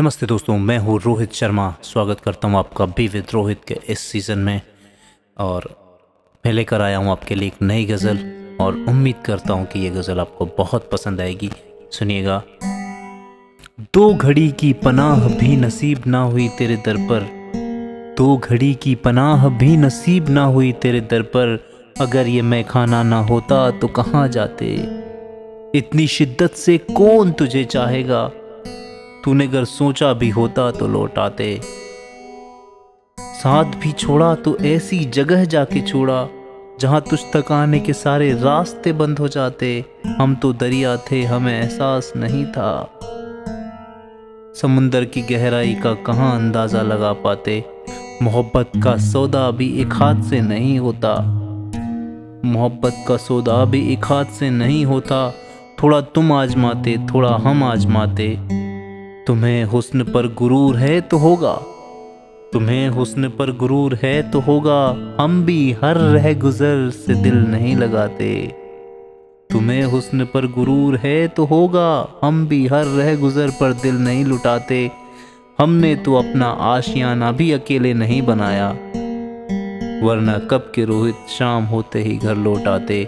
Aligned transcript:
नमस्ते 0.00 0.26
दोस्तों, 0.26 0.58
मैं 0.58 0.78
हूँ 0.78 0.98
रोहित 1.00 1.32
शर्मा। 1.32 1.74
स्वागत 1.82 2.20
करता 2.20 2.48
हूँ 2.48 2.58
आपका 2.58 2.86
बी 2.86 3.08
विद 3.08 3.24
रोहित 3.34 3.58
के 3.68 3.76
इस 3.88 3.98
सीज़न 3.98 4.38
में। 4.38 4.60
और 5.38 5.68
मैं 6.44 6.52
लेकर 6.52 6.80
आया 6.80 6.98
हूँ 6.98 7.10
आपके 7.10 7.34
लिए 7.34 7.48
एक 7.48 7.62
नई 7.62 7.84
गज़ल, 7.84 8.18
और 8.60 8.74
उम्मीद 8.88 9.14
करता 9.24 9.54
हूँ 9.54 9.66
कि 9.66 9.80
ये 9.80 9.90
गज़ल 9.90 10.20
आपको 10.20 10.46
बहुत 10.58 10.88
पसंद 10.90 11.20
आएगी। 11.20 11.50
सुनिएगा। 11.92 12.42
दो 13.94 14.14
घड़ी 14.14 14.50
की 14.50 14.72
पनाह 14.72 15.28
भी 15.28 15.56
नसीब 15.56 16.02
ना 16.06 16.22
हुई 16.22 16.48
तेरे 16.48 16.76
दर 16.76 16.96
पर। 16.96 17.28
दो 18.18 18.36
घड़ी 18.36 18.74
की 18.74 18.94
पनाह 18.94 19.48
भी 19.48 19.76
नसीब 19.76 20.28
ना 20.28 20.44
हुई 20.44 20.72
तेरे 20.72 21.00
दर 21.00 21.22
पर। 21.22 21.58
अगर 22.00 22.26
ये 22.26 22.42
मैं 22.42 22.64
खाना 22.64 23.02
ना 23.02 23.20
होता 23.20 23.70
तो 23.70 23.88
कहाँ 23.88 24.28
जाते? 24.28 24.74
इतनी 25.78 26.06
शिद्दत 26.06 26.50
से 26.50 26.78
कौन 26.78 27.32
तुझे 27.32 27.64
चाहेगा? 27.64 28.30
तूने 29.24 29.46
अगर 29.46 29.64
सोचा 29.64 30.12
भी 30.12 30.28
होता 30.30 30.70
तो 30.70 30.88
लौट 30.88 31.18
आते। 31.18 31.60
साथ 33.18 33.64
भी 33.64 33.92
छोड़ा 33.92 34.34
तो 34.34 34.56
ऐसी 34.58 34.98
जगह 35.04 35.44
जाके 35.44 35.80
छोड़ा, 35.80 36.28
जहाँ 36.80 37.00
तुझ 37.00 37.18
तक 37.36 37.52
आने 37.52 37.80
के 37.80 37.92
सारे 37.92 38.32
रास्ते 38.32 38.92
बंद 38.92 39.18
हो 39.18 39.28
जाते। 39.28 39.84
हम 40.18 40.34
तो 40.34 40.52
दरिया 40.52 40.96
थे, 40.96 41.22
हमें 41.22 41.52
एहसास 41.62 42.12
नहीं 42.16 42.44
था। 42.46 42.98
समुंदर 44.54 45.04
की 45.04 45.22
गहराई 45.22 45.74
का 45.74 45.94
कहाँ 45.94 46.34
अंदाज़ा 46.36 46.82
लगा 46.82 47.12
पाते? 47.12 47.64
मोहब्बत 48.22 48.72
का 48.84 48.96
सौदा 48.96 49.50
भी 49.50 49.68
एक 49.80 49.92
हाथ 49.92 50.22
से 50.22 50.40
नहीं 50.40 50.78
होता। 50.78 51.14
मोहब्बत 52.44 53.04
का 53.08 53.16
सौदा 53.16 53.64
भी 53.64 53.92
एक 53.92 54.04
हाथ 54.04 54.24
से 54.24 54.50
नहीं 54.50 54.84
होता। 54.84 55.30
थोड़ा 55.82 56.00
तुम 56.00 56.32
आजमाते, 56.32 56.96
थोड़ा 57.14 57.36
हम 57.36 57.64
आजमाते। 57.64 58.59
तुम्हें 59.30 59.64
हुस्न 59.64 60.02
पर 60.02 60.34
गुरूर 60.34 60.76
है 60.76 61.00
तो 61.00 61.18
होगा। 61.18 61.54
तुम्हें 62.52 62.88
हुस्न 62.88 63.28
पर 63.28 63.56
गुरूर 63.56 63.98
है 64.02 64.30
तो 64.30 64.40
होगा। 64.40 64.96
हम 65.20 65.44
भी 65.44 65.72
हर 65.72 65.96
रह 65.96 66.34
गुजर 66.34 66.90
से 66.90 67.14
दिल 67.14 67.34
नहीं 67.34 67.76
लगाते। 67.76 68.54
तुम्हें 69.50 69.84
हुस्न 69.84 70.24
पर 70.24 70.46
गुरूर 70.46 70.96
है 70.96 71.28
तो 71.28 71.44
होगा। 71.44 72.20
हम 72.22 72.46
भी 72.46 72.66
हर 72.66 72.84
रह 72.84 73.16
गुजर 73.16 73.50
पर 73.50 73.72
दिल 73.72 73.94
नहीं 73.94 74.24
लुटाते। 74.24 74.90
हमने 75.58 75.94
तो 75.96 76.14
अपना 76.14 76.46
आशियाना 76.46 77.32
भी 77.32 77.52
अकेले 77.52 77.94
नहीं 77.94 78.22
बनाया। 78.22 78.70
वरना 80.06 80.38
कब 80.38 80.72
के 80.74 80.84
रोहित 80.84 81.14
शाम 81.38 81.64
होते 81.64 82.02
ही 82.02 82.16
घर 82.16 82.36
लौट 82.36 82.68
आते। 82.68 83.06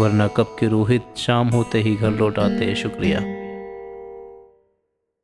वरना 0.00 0.26
कब 0.26 0.56
के 0.60 0.68
रोहित 0.68 1.02
शाम 1.16 1.48
होते 1.48 1.80
ही 1.80 1.96
घर 1.96 2.10
लौट 2.10 2.38
आते, 2.38 2.74
शुक्रिया। 2.74 3.37